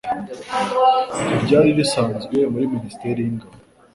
ntiryari 1.25 1.69
risanzwe 1.77 2.37
muri 2.51 2.65
ministere 2.73 3.19
y'ingabo. 3.25 3.55